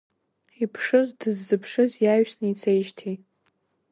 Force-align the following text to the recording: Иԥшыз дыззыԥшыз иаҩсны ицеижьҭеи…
Иԥшыз 0.63 1.07
дыззыԥшыз 1.19 1.91
иаҩсны 2.03 2.45
ицеижьҭеи… 2.49 3.17